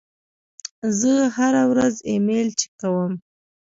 [0.99, 3.11] زه هره ورځ ایمیل چک کوم.